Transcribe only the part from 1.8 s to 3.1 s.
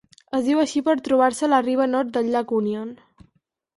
nord del llac Union.